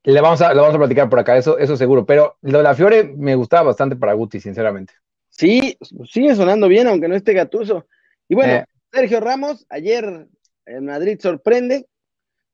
le, 0.04 0.22
vamos 0.22 0.42
a, 0.42 0.54
le 0.54 0.60
vamos 0.60 0.76
a 0.76 0.78
platicar 0.78 1.10
por 1.10 1.20
acá, 1.20 1.38
eso, 1.38 1.58
eso 1.58 1.78
seguro, 1.78 2.06
pero 2.06 2.38
lo 2.42 2.58
de 2.58 2.64
la 2.64 2.76
Fiore 2.76 3.04
me 3.04 3.36
gustaba 3.36 3.68
bastante 3.68 3.96
para 3.96 4.14
Guti, 4.14 4.42
sinceramente. 4.42 4.94
Sí, 5.30 5.78
sigue 6.06 6.36
sonando 6.36 6.68
bien, 6.68 6.88
aunque 6.88 7.08
no 7.08 7.16
esté 7.16 7.34
gatuso. 7.34 7.88
Y 8.28 8.36
bueno, 8.36 8.54
eh. 8.54 8.66
Sergio 8.92 9.22
Ramos, 9.22 9.66
ayer 9.70 10.28
en 10.66 10.86
Madrid 10.86 11.18
sorprende, 11.22 11.88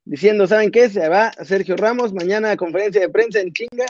diciendo, 0.06 0.46
¿saben 0.46 0.70
qué? 0.70 0.88
Se 0.90 1.10
va 1.10 1.32
Sergio 1.44 1.76
Ramos, 1.76 2.14
mañana 2.14 2.56
conferencia 2.58 3.02
de 3.02 3.10
prensa 3.10 3.40
en 3.40 3.52
chinga. 3.52 3.88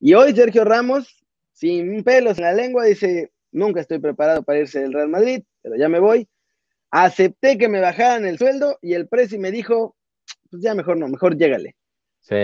Y 0.00 0.14
hoy 0.14 0.34
Sergio 0.34 0.64
Ramos, 0.64 1.24
sin 1.52 2.02
pelos 2.02 2.38
en 2.38 2.44
la 2.44 2.52
lengua, 2.52 2.84
dice, 2.84 3.30
nunca 3.52 3.80
estoy 3.80 3.98
preparado 3.98 4.42
para 4.42 4.60
irse 4.60 4.80
del 4.80 4.92
Real 4.92 5.08
Madrid, 5.08 5.42
pero 5.62 5.76
ya 5.76 5.88
me 5.88 6.00
voy. 6.00 6.28
Acepté 6.90 7.56
que 7.56 7.68
me 7.68 7.80
bajaran 7.80 8.26
el 8.26 8.38
sueldo 8.38 8.78
y 8.82 8.94
el 8.94 9.08
precio 9.08 9.38
me 9.38 9.50
dijo, 9.50 9.96
pues 10.50 10.62
ya 10.62 10.74
mejor 10.74 10.96
no, 10.96 11.08
mejor 11.08 11.36
llégale. 11.36 11.76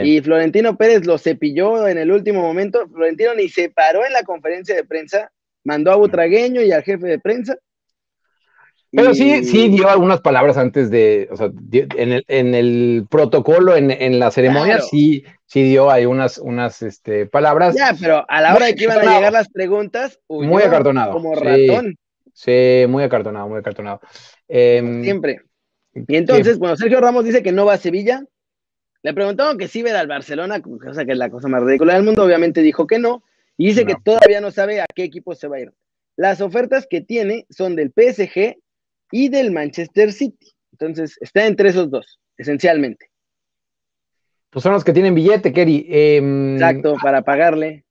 Y 0.03 0.21
Florentino 0.21 0.77
Pérez 0.77 1.07
lo 1.07 1.19
cepilló 1.19 1.87
en 1.87 1.99
el 1.99 2.11
último 2.11 2.43
momento. 2.43 2.88
Florentino 2.88 3.35
ni 3.35 3.49
se 3.49 3.71
paró 3.71 4.05
en 4.05 4.12
la 4.12 4.23
conferencia 4.25 4.75
de 4.75 4.85
prensa, 4.85 5.31
mandó 5.65 5.93
a 5.93 5.97
Butragueño 5.97 6.62
y 6.62 6.73
al 6.73 6.83
jefe 6.83 7.07
de 7.07 7.19
prensa. 7.19 7.57
Pero 8.91 9.15
sí, 9.15 9.45
sí 9.45 9.69
dio 9.69 9.88
algunas 9.88 10.21
palabras 10.21 10.57
antes 10.57 10.91
de, 10.91 11.29
o 11.31 11.37
sea, 11.37 11.50
en 11.73 12.12
el, 12.12 12.25
en 12.27 12.55
el 12.55 13.07
protocolo, 13.09 13.77
en, 13.77 13.91
en 13.91 14.19
la 14.19 14.31
ceremonia, 14.31 14.81
sí, 14.81 15.25
sí 15.49 15.62
dio 15.64 15.90
ahí 15.90 16.07
unas, 16.07 16.38
unas 16.38 16.83
este, 16.83 17.26
palabras. 17.26 17.75
Ya, 17.75 17.97
pero 17.99 18.25
a 18.28 18.40
la 18.40 18.55
hora 18.55 18.67
de 18.67 18.75
que 18.75 18.85
iban 18.85 19.07
a 19.07 19.14
llegar 19.14 19.33
las 19.33 19.49
preguntas, 19.49 20.21
muy 20.28 20.62
acartonado. 20.62 21.12
Como 21.12 21.35
ratón. 21.35 21.97
Sí, 22.33 22.85
muy 22.88 23.02
acartonado, 23.02 23.49
muy 23.49 23.59
acartonado. 23.59 24.00
Em, 24.47 25.02
Siempre. 25.02 25.40
Y 25.93 26.17
entonces, 26.17 26.59
bueno, 26.59 26.76
Sergio 26.76 27.00
Ramos 27.00 27.25
dice 27.25 27.43
que 27.43 27.50
no 27.50 27.67
va 27.67 27.73
a 27.73 27.78
Sevilla, 27.78 28.25
le 29.02 29.14
preguntaron 29.14 29.59
que 29.59 29.67
sí 29.67 29.83
ver 29.83 29.97
al 29.97 30.07
Barcelona, 30.07 30.61
cosa 30.61 31.05
que 31.05 31.12
es 31.12 31.19
la 31.19 31.31
cosa 31.31 31.49
más 31.49 31.62
ridícula 31.62 31.95
del 31.95 32.05
mundo, 32.05 32.25
obviamente 32.25 32.62
dijo 32.62 32.87
que 32.87 32.99
no, 32.99 33.25
y 33.57 33.67
dice 33.69 33.85
que 33.85 33.97
todavía 34.05 34.40
no 34.40 34.52
sabe 34.52 34.81
a 34.81 34.87
qué 34.95 35.02
equipo 35.02 35.35
se 35.35 35.49
va 35.49 35.57
a 35.57 35.61
ir. 35.61 35.73
Las 36.17 36.40
ofertas 36.40 36.87
que 36.88 37.00
tiene 37.00 37.47
son 37.50 37.75
del 37.75 37.93
PSG 37.93 38.59
y 39.11 39.28
del 39.31 39.50
Manchester 39.50 40.12
City. 40.12 40.52
Entonces, 40.73 41.17
está 41.21 41.47
entre 41.47 41.71
esos 41.71 41.90
dos, 41.90 42.21
esencialmente. 42.37 43.11
Pues 44.50 44.62
son 44.62 44.73
los 44.73 44.85
que 44.85 44.93
tienen 44.93 45.14
billete, 45.14 45.52
Kerry. 45.52 45.87
Em, 45.88 46.55
Exacto, 46.55 46.97
para 47.02 47.23
pagarle. 47.23 47.85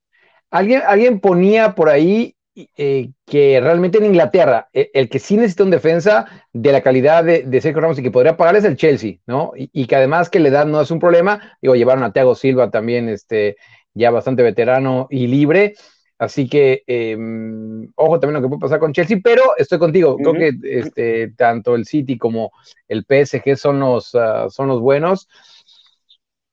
Alguien, 0.50 0.82
alguien 0.86 1.20
ponía 1.20 1.74
por 1.74 1.88
ahí 1.88 2.34
eh, 2.76 3.10
que 3.24 3.60
realmente 3.60 3.98
en 3.98 4.06
Inglaterra, 4.06 4.68
e, 4.72 4.90
el, 4.92 5.08
que 5.08 5.20
sí 5.20 5.36
necesita 5.36 5.62
un 5.62 5.70
defensa 5.70 6.26
de 6.52 6.72
la 6.72 6.80
calidad 6.80 7.22
de, 7.22 7.60
Sergio 7.60 7.80
Ramos 7.80 7.98
y 7.98 8.02
que 8.02 8.10
podría 8.10 8.36
pagar 8.36 8.56
es 8.56 8.64
el 8.64 8.76
Chelsea, 8.76 9.18
¿no? 9.26 9.52
Y, 9.54 9.86
que 9.86 9.94
además 9.94 10.28
que 10.28 10.40
la 10.40 10.48
edad 10.48 10.66
no 10.66 10.80
es 10.80 10.90
un 10.90 10.98
problema. 10.98 11.56
Digo, 11.62 11.76
llevaron 11.76 12.02
a 12.02 12.12
Thiago 12.12 12.34
Silva 12.34 12.70
también, 12.70 13.08
este, 13.08 13.56
ya 13.94 14.10
bastante 14.10 14.42
veterano 14.42 15.06
y 15.08 15.28
libre. 15.28 15.74
Así 16.18 16.48
que, 16.48 16.82
em, 16.88 17.92
ojo 17.94 18.18
también 18.18 18.42
lo 18.42 18.42
que 18.42 18.48
puede 18.48 18.60
pasar 18.60 18.80
con 18.80 18.92
Chelsea, 18.92 19.18
pero 19.22 19.56
estoy 19.56 19.78
contigo. 19.78 20.16
Creo 20.16 20.32
que 20.32 20.50
este, 20.64 21.28
tanto 21.36 21.76
el 21.76 21.84
City 21.84 22.18
como 22.18 22.50
el 22.88 23.04
PSG 23.04 23.56
son 23.56 23.78
los, 23.78 24.16
ah, 24.16 24.48
son 24.50 24.66
los 24.66 24.80
buenos. 24.80 25.28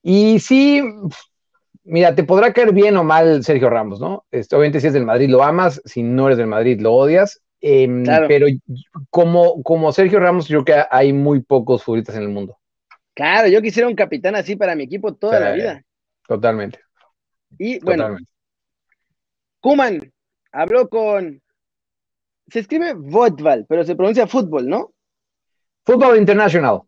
Y 0.07 0.39
sí, 0.39 0.83
Mira, 1.87 2.15
te 2.15 2.23
podrá 2.23 2.51
caer 2.51 2.73
bien 2.73 2.97
o 2.97 3.03
mal 3.03 3.43
Sergio 3.43 3.69
Ramos, 3.69 3.99
¿no? 3.99 4.25
Este, 4.31 4.55
obviamente 4.55 4.81
si 4.81 4.87
es 4.87 4.93
del 4.93 5.05
Madrid 5.05 5.29
lo 5.29 5.43
amas, 5.43 5.79
si 5.85 6.01
no 6.01 6.25
eres 6.25 6.39
del 6.39 6.47
Madrid 6.47 6.81
lo 6.81 6.91
odias, 6.93 7.43
em, 7.61 8.03
pero 8.27 8.47
como, 9.11 9.61
como 9.61 9.91
Sergio 9.91 10.19
Ramos 10.19 10.47
yo 10.47 10.63
creo 10.63 10.77
que 10.77 10.87
hay 10.89 11.13
muy 11.13 11.41
pocos 11.41 11.83
futbolistas 11.83 12.15
en 12.15 12.23
el 12.23 12.29
mundo. 12.29 12.57
Claro, 13.13 13.47
yo 13.49 13.61
quisiera 13.61 13.87
un 13.87 13.93
capitán 13.95 14.35
así 14.35 14.55
para 14.55 14.75
mi 14.75 14.83
equipo 14.83 15.13
toda 15.13 15.39
la 15.39 15.51
vida. 15.51 15.83
Totalmente. 16.27 16.79
Y 17.59 17.79
bueno, 17.79 18.17
Kuman 19.59 20.11
habló 20.51 20.89
con, 20.89 21.39
se 22.47 22.59
escribe 22.61 22.93
Vodval, 22.93 23.67
pero 23.69 23.83
se 23.83 23.95
pronuncia 23.95 24.25
fútbol, 24.25 24.67
¿no? 24.67 24.91
Fútbol 25.83 26.17
International. 26.17 26.81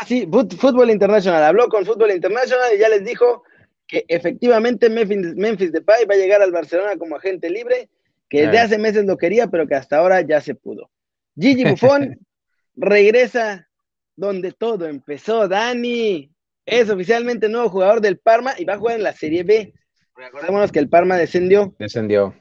Ah, 0.00 0.06
sí, 0.06 0.28
Fútbol 0.58 0.90
International. 0.90 1.42
Habló 1.42 1.68
con 1.68 1.84
Fútbol 1.84 2.12
International 2.12 2.70
y 2.74 2.78
ya 2.78 2.88
les 2.88 3.04
dijo 3.04 3.42
que 3.86 4.04
efectivamente 4.08 4.88
Memphis, 4.88 5.34
Memphis 5.36 5.72
Depay 5.72 6.06
va 6.06 6.14
a 6.14 6.18
llegar 6.18 6.40
al 6.42 6.52
Barcelona 6.52 6.96
como 6.96 7.16
agente 7.16 7.50
libre, 7.50 7.90
que 8.28 8.46
desde 8.46 8.58
hace 8.58 8.78
meses 8.78 9.04
lo 9.04 9.18
quería, 9.18 9.48
pero 9.48 9.66
que 9.66 9.74
hasta 9.74 9.98
ahora 9.98 10.20
ya 10.22 10.40
se 10.40 10.54
pudo. 10.54 10.90
Gigi 11.38 11.64
Buffon 11.64 12.18
regresa 12.76 13.68
donde 14.16 14.52
todo 14.52 14.86
empezó, 14.86 15.48
Dani. 15.48 16.30
Es 16.64 16.88
oficialmente 16.88 17.48
nuevo 17.48 17.68
jugador 17.68 18.00
del 18.00 18.18
Parma 18.18 18.54
y 18.56 18.64
va 18.64 18.74
a 18.74 18.78
jugar 18.78 18.96
en 18.96 19.02
la 19.02 19.12
Serie 19.12 19.42
B. 19.42 19.74
Recordémonos 20.14 20.70
que 20.70 20.78
el 20.78 20.88
Parma 20.88 21.16
descendió. 21.16 21.74
Descendió. 21.78 22.34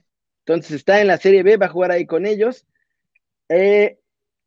Entonces 0.46 0.72
está 0.74 1.02
en 1.02 1.08
la 1.08 1.18
Serie 1.18 1.44
B, 1.44 1.58
va 1.58 1.66
a 1.68 1.70
jugar 1.70 1.92
ahí 1.92 2.06
con 2.06 2.26
ellos. 2.26 2.66
Eh, 3.50 3.98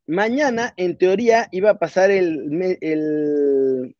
mañana, 0.07 0.73
en 0.77 0.97
teoría, 0.97 1.47
iba 1.51 1.71
a 1.71 1.79
pasar 1.79 2.11
el, 2.11 3.95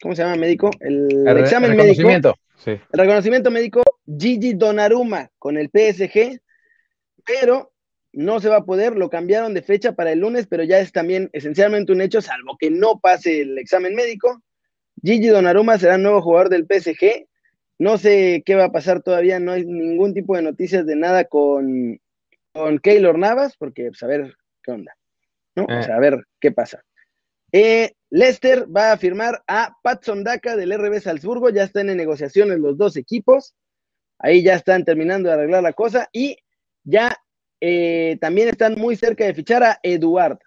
¿cómo 0.00 0.14
se 0.14 0.22
llama 0.22 0.36
médico? 0.36 0.70
El, 0.80 1.26
examen 1.38 1.76
médico. 1.76 2.34
El 2.64 2.80
reconocimiento 2.92 3.50
médico 3.50 3.82
Gigi 4.06 4.54
Donnarumma 4.54 5.30
con 5.38 5.56
el 5.56 5.68
PSG, 5.68 6.40
pero 7.24 7.72
no 8.12 8.40
se 8.40 8.48
va 8.48 8.56
a 8.56 8.64
poder, 8.64 8.96
lo 8.96 9.10
cambiaron 9.10 9.52
de 9.52 9.62
fecha 9.62 9.92
para 9.92 10.12
el 10.12 10.20
lunes, 10.20 10.46
pero 10.46 10.64
ya 10.64 10.78
es 10.78 10.90
también 10.90 11.28
esencialmente 11.32 11.92
un 11.92 12.00
hecho, 12.00 12.22
salvo 12.22 12.56
que 12.58 12.70
no 12.70 12.98
pase 12.98 13.42
el 13.42 13.58
examen 13.58 13.94
médico. 13.94 14.42
Gigi 15.02 15.28
Donnarumma 15.28 15.78
será 15.78 15.98
nuevo 15.98 16.22
jugador 16.22 16.48
del 16.48 16.66
PSG. 16.66 17.26
No 17.78 17.98
sé 17.98 18.42
qué 18.46 18.54
va 18.54 18.64
a 18.64 18.72
pasar 18.72 19.02
todavía, 19.02 19.38
no 19.38 19.52
hay 19.52 19.66
ningún 19.66 20.14
tipo 20.14 20.34
de 20.34 20.42
noticias 20.42 20.86
de 20.86 20.96
nada 20.96 21.24
con, 21.24 22.00
con 22.52 22.78
Keylor 22.78 23.18
Navas, 23.18 23.56
porque 23.58 23.88
pues, 23.88 24.02
a 24.02 24.06
ver 24.06 24.34
qué 24.62 24.70
onda, 24.70 24.96
¿no? 25.56 25.64
O 25.64 25.82
sea, 25.82 25.96
a 25.96 26.00
ver 26.00 26.24
qué 26.40 26.52
pasa. 26.52 26.82
Eh, 27.52 27.92
Leicester 28.10 28.66
va 28.74 28.92
a 28.92 28.96
firmar 28.96 29.42
a 29.46 29.76
Patson 29.82 30.22
Daka 30.22 30.56
del 30.56 30.72
RB 30.72 31.00
Salzburgo, 31.00 31.50
ya 31.50 31.64
están 31.64 31.90
en 31.90 31.96
negociaciones 31.96 32.58
los 32.58 32.76
dos 32.76 32.96
equipos, 32.96 33.54
ahí 34.18 34.42
ya 34.42 34.54
están 34.54 34.84
terminando 34.84 35.28
de 35.28 35.34
arreglar 35.34 35.62
la 35.62 35.72
cosa 35.72 36.08
y 36.12 36.36
ya 36.84 37.16
eh, 37.60 38.18
también 38.20 38.48
están 38.48 38.74
muy 38.74 38.96
cerca 38.96 39.24
de 39.24 39.34
fichar 39.34 39.62
a 39.62 39.78
Eduard. 39.82 40.38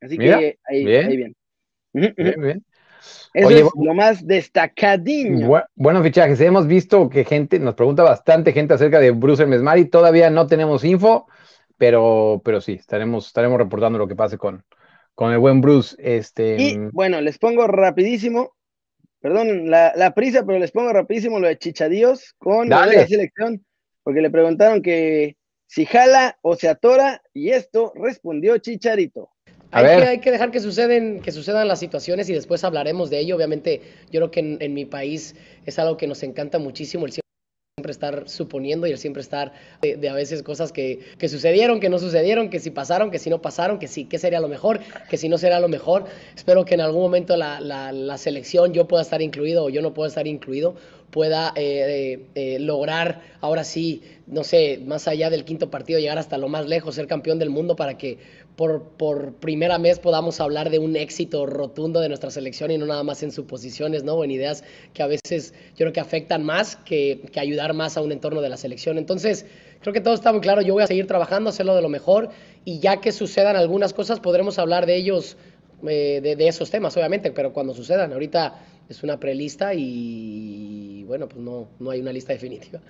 Así 0.00 0.16
que 0.16 0.58
ahí 0.64 0.84
bien. 0.84 1.34
bien. 1.92 2.64
Eso 3.32 3.50
es 3.50 3.68
lo 3.76 3.94
más 3.94 4.26
destacadinho. 4.26 5.62
buenos 5.74 6.02
fichajes. 6.02 6.40
Hemos 6.40 6.66
visto 6.66 7.08
que 7.08 7.24
gente, 7.24 7.58
nos 7.58 7.74
pregunta 7.74 8.02
bastante 8.02 8.52
gente 8.52 8.74
acerca 8.74 8.98
de 9.00 9.10
Bruce 9.12 9.46
Mesmari. 9.46 9.86
Todavía 9.86 10.30
no 10.30 10.46
tenemos 10.46 10.84
info, 10.84 11.26
pero, 11.80 12.42
pero 12.44 12.60
sí, 12.60 12.72
estaremos, 12.72 13.28
estaremos 13.28 13.56
reportando 13.56 13.98
lo 13.98 14.06
que 14.06 14.14
pase 14.14 14.36
con, 14.36 14.62
con 15.14 15.32
el 15.32 15.38
buen 15.38 15.62
Bruce. 15.62 15.96
Este... 15.98 16.60
Y 16.60 16.76
mm, 16.78 16.90
bueno, 16.92 17.22
les 17.22 17.38
pongo 17.38 17.66
rapidísimo, 17.66 18.54
perdón 19.18 19.70
la, 19.70 20.12
prisa, 20.14 20.44
pero 20.44 20.58
les 20.58 20.72
pongo 20.72 20.92
rapidísimo 20.92 21.40
lo 21.40 21.48
de 21.48 21.56
Chichadíos 21.56 22.34
con 22.36 22.68
la 22.68 23.06
selección, 23.06 23.64
porque 24.02 24.20
le 24.20 24.28
preguntaron 24.28 24.82
que 24.82 25.38
si 25.66 25.86
jala 25.86 26.36
o 26.42 26.54
se 26.54 26.68
atora, 26.68 27.22
y 27.32 27.48
esto 27.48 27.94
respondió 27.96 28.58
Chicharito. 28.58 29.30
Hay 29.70 29.84
que, 29.84 30.04
hay 30.04 30.20
que, 30.20 30.32
dejar 30.32 30.50
que, 30.50 30.60
suceden, 30.60 31.20
que 31.22 31.32
sucedan 31.32 31.66
las 31.66 31.78
situaciones 31.78 32.28
y 32.28 32.34
después 32.34 32.62
hablaremos 32.62 33.08
de 33.08 33.20
ello. 33.20 33.36
Obviamente, 33.36 33.80
yo 34.10 34.20
creo 34.20 34.30
que 34.30 34.40
en, 34.40 34.58
en 34.60 34.74
mi 34.74 34.84
país 34.84 35.34
es 35.64 35.78
algo 35.78 35.96
que 35.96 36.06
nos 36.06 36.22
encanta 36.24 36.58
muchísimo, 36.58 37.06
el 37.06 37.12
siempre 37.80 37.92
estar 37.92 38.28
suponiendo 38.28 38.86
y 38.86 38.90
el 38.90 38.98
siempre 38.98 39.22
estar 39.22 39.52
de, 39.80 40.08
a 40.08 40.12
veces 40.12 40.42
cosas 40.42 40.70
que, 40.70 41.00
que, 41.16 41.28
sucedieron, 41.28 41.80
que 41.80 41.88
no 41.88 41.98
sucedieron, 41.98 42.50
que 42.50 42.60
si 42.60 42.70
pasaron, 42.70 43.10
que 43.10 43.18
si 43.18 43.30
no 43.30 43.40
pasaron, 43.40 43.78
que 43.78 43.88
sí, 43.88 44.04
que 44.04 44.18
sería 44.18 44.38
lo 44.38 44.48
mejor, 44.48 44.80
que 45.08 45.16
si 45.16 45.30
no 45.30 45.38
será 45.38 45.60
lo 45.60 45.68
mejor. 45.68 46.04
Espero 46.36 46.66
que 46.66 46.74
en 46.74 46.82
algún 46.82 47.00
momento 47.00 47.38
la, 47.38 47.58
la, 47.60 47.90
la 47.92 48.18
selección 48.18 48.74
yo 48.74 48.86
pueda 48.86 49.02
estar 49.02 49.22
incluido 49.22 49.64
o 49.64 49.70
yo 49.70 49.80
no 49.80 49.94
pueda 49.94 50.08
estar 50.08 50.26
incluido, 50.26 50.74
pueda 51.10 51.52
eh, 51.56 52.26
eh, 52.34 52.58
lograr 52.60 53.22
ahora 53.40 53.64
sí, 53.64 54.02
no 54.26 54.44
sé, 54.44 54.80
más 54.84 55.08
allá 55.08 55.30
del 55.30 55.44
quinto 55.44 55.70
partido, 55.70 55.98
llegar 55.98 56.18
hasta 56.18 56.38
lo 56.38 56.48
más 56.48 56.66
lejos, 56.66 56.94
ser 56.94 57.06
campeón 57.06 57.38
del 57.38 57.50
mundo 57.50 57.76
para 57.76 57.96
que 57.96 58.18
por, 58.98 59.32
primera 59.36 59.78
vez 59.78 59.98
podamos 59.98 60.38
hablar 60.38 60.68
de 60.68 60.78
un 60.78 60.94
éxito 60.94 61.46
rotundo 61.46 62.00
de 62.00 62.08
nuestra 62.08 62.30
selección 62.30 62.70
y 62.70 62.76
no 62.76 62.84
nada 62.84 63.02
más 63.02 63.22
en 63.22 63.32
suposiciones, 63.32 64.04
¿no? 64.04 64.22
En 64.22 64.30
ideas 64.30 64.64
que 64.92 65.02
a 65.02 65.06
veces 65.06 65.54
yo 65.70 65.76
creo 65.76 65.92
que 65.94 66.00
afectan 66.00 66.44
más 66.44 66.76
que, 66.76 67.22
ayudar 67.36 67.72
más 67.72 67.96
a 67.96 68.02
un 68.02 68.12
entorno 68.12 68.42
de 68.42 68.50
la 68.50 68.58
selección. 68.58 68.98
Entonces, 68.98 69.46
creo 69.80 69.94
que 69.94 70.02
todo 70.02 70.12
está 70.12 70.30
muy 70.32 70.42
claro. 70.42 70.60
Yo 70.60 70.74
voy 70.74 70.82
a 70.82 70.86
seguir 70.86 71.06
trabajando, 71.06 71.48
hacerlo 71.48 71.74
de 71.74 71.80
lo 71.80 71.88
mejor 71.88 72.28
y 72.66 72.80
ya 72.80 73.00
que 73.00 73.12
sucedan 73.12 73.56
algunas 73.56 73.94
cosas, 73.94 74.20
podremos 74.20 74.58
hablar 74.58 74.84
de 74.84 74.96
ellos, 74.96 75.38
eh, 75.88 76.20
de, 76.22 76.36
de, 76.36 76.48
esos 76.48 76.70
temas, 76.70 76.94
obviamente, 76.98 77.32
pero 77.32 77.54
cuando 77.54 77.72
sucedan. 77.72 78.12
Ahorita 78.12 78.60
es 78.90 79.02
una 79.02 79.18
prelista 79.18 79.72
y, 79.72 81.02
bueno, 81.04 81.28
pues 81.28 81.40
no, 81.40 81.68
no 81.78 81.90
hay 81.90 82.00
una 82.00 82.12
lista 82.12 82.34
definitiva. 82.34 82.80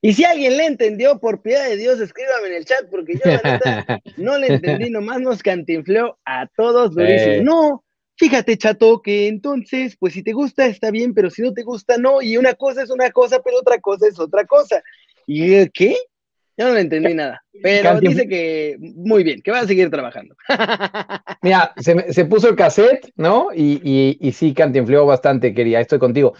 Y 0.00 0.12
si 0.12 0.24
alguien 0.24 0.56
le 0.56 0.66
entendió, 0.66 1.18
por 1.18 1.42
piedad 1.42 1.68
de 1.68 1.76
Dios, 1.76 2.00
escríbame 2.00 2.48
en 2.48 2.54
el 2.54 2.64
chat, 2.64 2.88
porque 2.90 3.14
yo 3.14 3.20
la 3.24 3.40
verdad 3.42 4.00
no 4.16 4.38
le 4.38 4.46
entendí, 4.46 4.90
nomás 4.90 5.20
nos 5.20 5.42
cantinfleó 5.42 6.18
a 6.24 6.46
todos 6.56 6.94
durísimo. 6.94 7.42
No, 7.42 7.84
fíjate, 8.16 8.56
chato, 8.56 9.02
que 9.02 9.26
entonces, 9.26 9.96
pues 9.98 10.12
si 10.14 10.22
te 10.22 10.32
gusta, 10.32 10.66
está 10.66 10.92
bien, 10.92 11.14
pero 11.14 11.30
si 11.30 11.42
no 11.42 11.52
te 11.52 11.64
gusta, 11.64 11.98
no. 11.98 12.22
Y 12.22 12.36
una 12.36 12.54
cosa 12.54 12.82
es 12.82 12.90
una 12.90 13.10
cosa, 13.10 13.40
pero 13.44 13.58
otra 13.58 13.78
cosa 13.78 14.06
es 14.06 14.18
otra 14.20 14.44
cosa. 14.44 14.82
¿Y 15.26 15.68
qué? 15.70 15.96
Yo 16.56 16.66
no 16.66 16.74
le 16.74 16.80
entendí 16.80 17.14
nada, 17.14 17.40
pero 17.62 18.00
dice 18.00 18.26
que 18.26 18.76
muy 18.80 19.22
bien, 19.22 19.40
que 19.42 19.52
va 19.52 19.60
a 19.60 19.66
seguir 19.66 19.90
trabajando. 19.90 20.34
Mira, 21.42 21.72
se, 21.76 22.24
puso 22.24 22.48
el 22.48 22.56
cassette, 22.56 23.12
¿no? 23.14 23.50
Y, 23.54 23.80
y, 23.84 24.18
y 24.20 24.32
sí, 24.32 24.52
cantinfleó 24.54 25.06
bastante, 25.06 25.54
quería, 25.54 25.78
estoy 25.78 26.00
contigo. 26.00 26.34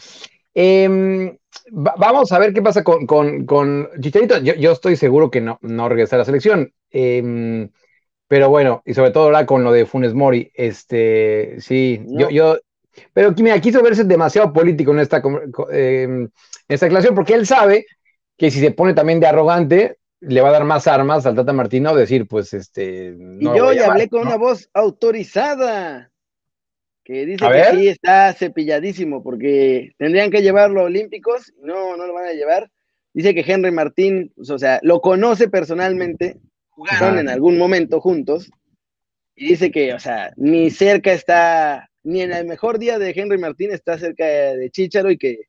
Em, 0.60 1.38
vamos 1.70 2.32
a 2.32 2.38
ver 2.40 2.52
qué 2.52 2.60
pasa 2.60 2.82
con, 2.82 3.06
con, 3.06 3.88
Chicharito. 4.00 4.38
Yo, 4.38 4.72
estoy 4.72 4.96
seguro 4.96 5.30
que 5.30 5.40
no, 5.40 5.60
no 5.62 5.88
regresa 5.88 6.16
a 6.16 6.18
la 6.18 6.24
selección. 6.24 6.72
Em, 6.90 7.70
pero 8.26 8.48
bueno, 8.48 8.82
y 8.84 8.92
sobre 8.92 9.12
todo 9.12 9.24
ahora 9.24 9.46
con 9.46 9.62
lo 9.62 9.70
de 9.70 9.86
Funes 9.86 10.14
Mori, 10.14 10.50
este, 10.54 11.60
sí, 11.60 12.02
yo, 12.08 12.28
yo, 12.30 12.58
pero 13.12 13.32
mira, 13.38 13.60
quiso 13.60 13.84
verse 13.84 14.02
demasiado 14.02 14.52
político 14.52 14.90
en 14.90 14.98
esta, 14.98 15.22
em, 15.70 16.22
en 16.24 16.30
esta 16.66 16.86
declaración, 16.86 17.14
porque 17.14 17.34
él 17.34 17.46
sabe 17.46 17.86
que 18.36 18.50
si 18.50 18.58
se 18.58 18.72
pone 18.72 18.94
también 18.94 19.20
de 19.20 19.28
arrogante, 19.28 19.98
le 20.18 20.40
va 20.40 20.48
a 20.48 20.52
dar 20.52 20.64
más 20.64 20.88
armas 20.88 21.24
al 21.24 21.36
Tata 21.36 21.52
Martino, 21.52 21.94
decir, 21.94 22.26
pues, 22.26 22.52
este... 22.52 23.16
y 23.38 23.44
yo 23.44 23.72
ya 23.72 23.92
hablé 23.92 24.08
con 24.08 24.22
una 24.26 24.36
voz 24.36 24.68
autorizada, 24.74 26.10
que 27.08 27.24
dice 27.24 27.46
que 27.50 27.64
sí 27.74 27.88
está 27.88 28.34
cepilladísimo, 28.34 29.22
porque 29.22 29.92
tendrían 29.96 30.30
que 30.30 30.42
llevarlo 30.42 30.82
a 30.82 30.84
Olímpicos, 30.84 31.54
no, 31.62 31.96
no 31.96 32.06
lo 32.06 32.12
van 32.12 32.26
a 32.26 32.34
llevar. 32.34 32.70
Dice 33.14 33.34
que 33.34 33.50
Henry 33.50 33.70
Martín, 33.70 34.30
pues, 34.36 34.50
o 34.50 34.58
sea, 34.58 34.78
lo 34.82 35.00
conoce 35.00 35.48
personalmente, 35.48 36.36
jugaron 36.68 37.18
en 37.18 37.30
algún 37.30 37.56
momento 37.56 38.02
juntos, 38.02 38.50
y 39.34 39.48
dice 39.48 39.70
que, 39.70 39.94
o 39.94 39.98
sea, 39.98 40.34
ni 40.36 40.68
cerca 40.68 41.14
está, 41.14 41.88
ni 42.02 42.20
en 42.20 42.30
el 42.30 42.46
mejor 42.46 42.78
día 42.78 42.98
de 42.98 43.14
Henry 43.16 43.38
Martín 43.38 43.72
está 43.72 43.96
cerca 43.96 44.26
de 44.26 44.68
Chicharo 44.70 45.10
y 45.10 45.16
que 45.16 45.46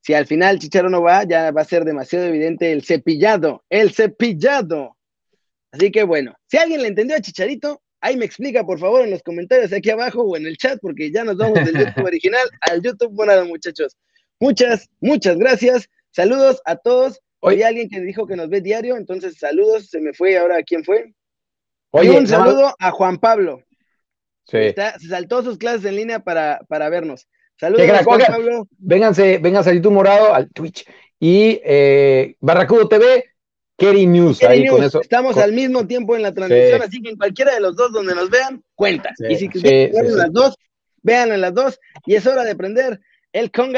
si 0.00 0.12
al 0.12 0.26
final 0.26 0.58
Chicharo 0.58 0.90
no 0.90 1.02
va, 1.02 1.22
ya 1.22 1.52
va 1.52 1.60
a 1.60 1.66
ser 1.66 1.84
demasiado 1.84 2.26
evidente 2.26 2.72
el 2.72 2.82
cepillado, 2.82 3.64
el 3.70 3.92
cepillado. 3.92 4.96
Así 5.70 5.92
que 5.92 6.02
bueno, 6.02 6.34
si 6.46 6.56
alguien 6.56 6.82
le 6.82 6.88
entendió 6.88 7.16
a 7.16 7.20
Chicharito, 7.20 7.80
ahí 8.00 8.16
me 8.16 8.24
explica 8.24 8.64
por 8.64 8.78
favor 8.78 9.02
en 9.02 9.10
los 9.10 9.22
comentarios 9.22 9.72
aquí 9.72 9.90
abajo 9.90 10.22
o 10.22 10.36
en 10.36 10.46
el 10.46 10.56
chat, 10.56 10.78
porque 10.80 11.10
ya 11.10 11.24
nos 11.24 11.36
vamos 11.36 11.64
del 11.64 11.76
YouTube 11.76 12.04
original 12.06 12.48
al 12.60 12.82
YouTube 12.82 13.12
bueno, 13.12 13.44
muchachos. 13.46 13.96
Muchas, 14.38 14.88
muchas 15.00 15.38
gracias. 15.38 15.88
Saludos 16.10 16.60
a 16.64 16.76
todos. 16.76 17.20
Hoy 17.40 17.56
hay 17.56 17.62
alguien 17.62 17.88
que 17.88 18.00
dijo 18.00 18.26
que 18.26 18.36
nos 18.36 18.48
ve 18.48 18.60
diario, 18.60 18.96
entonces 18.96 19.38
saludos. 19.38 19.88
Se 19.88 20.00
me 20.00 20.12
fue 20.12 20.36
ahora, 20.36 20.62
¿quién 20.62 20.84
fue? 20.84 21.12
Oye, 21.90 22.10
un 22.10 22.26
saludo 22.26 22.74
a 22.78 22.90
Juan 22.90 23.18
Pablo. 23.18 23.62
Sí. 24.44 24.72
se 24.74 25.08
saltó 25.08 25.42
sus 25.42 25.58
clases 25.58 25.84
en 25.86 25.96
línea 25.96 26.20
para, 26.20 26.60
para 26.68 26.88
vernos. 26.88 27.28
Saludos, 27.58 27.86
Juan 28.04 28.20
Pablo. 28.26 28.68
Vénganse, 28.78 29.38
vénganse 29.38 29.70
a 29.70 29.74
YouTube 29.74 29.94
Morado, 29.94 30.34
al 30.34 30.50
Twitch 30.50 30.84
y 31.18 31.60
eh, 31.64 32.36
Barracudo 32.40 32.88
TV, 32.88 33.24
Kerry 33.76 34.06
News. 34.06 34.42
ahí 34.42 34.66
Con 34.66 34.82
eso, 34.82 35.00
Estamos 35.00 35.36
al 35.36 35.52
mismo 35.52 35.86
tiempo 35.86 36.16
en 36.16 36.22
la 36.22 36.32
transmisión, 36.32 36.82
así 36.82 37.02
que 37.02 37.10
en 37.10 37.16
cualquiera 37.16 37.54
de 37.54 37.60
los 37.60 37.76
dos 37.76 37.92
donde 37.92 38.14
nos 38.14 38.30
vean, 38.30 38.62
cuenta. 38.74 39.10
y 39.28 39.36
si 39.36 39.48
quieren 39.48 40.16
las 40.16 40.32
dos, 40.32 40.56
vean 41.02 41.32
en 41.32 41.40
las 41.40 41.54
dos. 41.54 41.78
Y 42.06 42.14
es 42.14 42.26
hora 42.26 42.44
de 42.44 42.56
prender 42.56 43.00
el 43.32 43.50
conga. 43.50 43.74